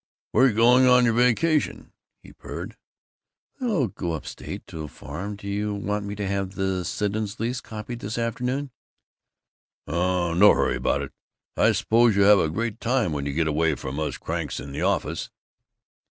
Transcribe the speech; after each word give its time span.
"Where 0.31 0.47
you 0.47 0.55
going 0.55 0.87
on 0.87 1.05
your 1.05 1.13
vacation?" 1.13 1.93
he 2.23 2.33
purred. 2.33 2.75
"I 3.57 3.59
think 3.59 3.71
I'll 3.71 3.87
go 3.89 4.13
up 4.13 4.25
state 4.25 4.65
to 4.65 4.81
a 4.81 4.87
farm 4.87 5.35
do 5.35 5.47
you 5.47 5.75
want 5.75 6.05
me 6.07 6.15
to 6.15 6.25
have 6.27 6.55
the 6.55 6.83
Siddons 6.83 7.39
lease 7.39 7.61
copied 7.61 7.99
this 7.99 8.17
afternoon?" 8.17 8.71
"Oh, 9.85 10.33
no 10.33 10.55
hurry 10.55 10.77
about 10.77 11.03
it.... 11.03 11.13
I 11.55 11.71
suppose 11.73 12.15
you 12.15 12.23
have 12.23 12.39
a 12.39 12.49
great 12.49 12.79
time 12.79 13.11
when 13.13 13.27
you 13.27 13.33
get 13.33 13.45
away 13.45 13.75
from 13.75 13.99
us 13.99 14.17
cranks 14.17 14.59
in 14.59 14.71
the 14.71 14.81
office." 14.81 15.29